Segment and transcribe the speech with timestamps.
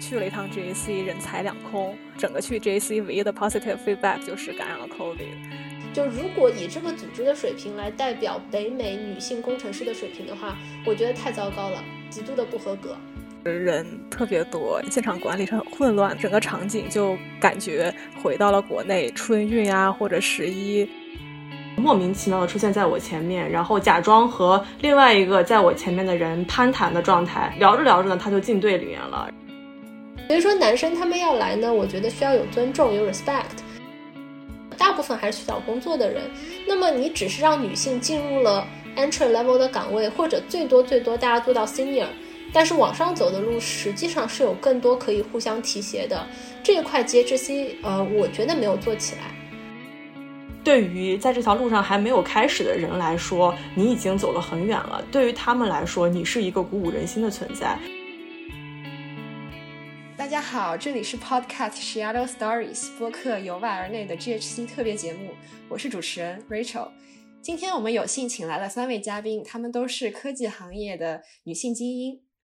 [0.00, 1.96] 去了一趟 GAC，人财两空。
[2.16, 5.92] 整个去 GAC 唯一的 positive feedback 就是感染了 COVID。
[5.92, 12.96] 就如果以这个组织的水平来代表北美女性工程师的水平的话，我觉得太糟糕了，极度的不合格。
[13.44, 17.92] 人特别多，现场管理很混乱，整个场景就感觉
[18.22, 20.86] 回到了国内春运啊或者十一，
[21.76, 29.30] 莫名其妙的出现在我前面，然后假装和另外一个在我前面的人攀谈的状态，聊着聊着呢，他就进队里面了。
[30.28, 33.44] 所以说男生他们要来呢，我觉得需要有尊重，有 respect。
[34.76, 36.22] 大部分还是去找工作的人，
[36.66, 38.64] 那么你只是让女性进入了
[38.94, 42.06] entry level 的岗位，或者最多最多大家做到 senior，
[42.52, 46.24] 但是往上走的路实际上是有更多可以互相提携的
[46.62, 49.22] 这一块 G H C，呃，我觉得没有做起来。
[50.62, 57.78] 对于在这条路上还没有开始的人来说，你已经走了很远了；对于他们来说，你是一个鼓舞人心的存在。
[60.18, 65.30] 大家好，这里是 Podcast Shadow Stories 播客由外而内的 GHC 特别节目，
[65.68, 66.88] 我是主持人 Rachel。
[67.40, 72.20] 今天我们有幸请来了三位嘉宾，他们都是科技行业的女性精英。